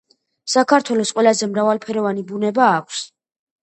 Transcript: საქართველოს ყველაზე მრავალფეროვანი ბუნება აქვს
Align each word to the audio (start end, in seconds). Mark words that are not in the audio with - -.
საქართველოს 0.53 1.13
ყველაზე 1.19 1.51
მრავალფეროვანი 1.53 2.29
ბუნება 2.35 2.75
აქვს 2.83 3.09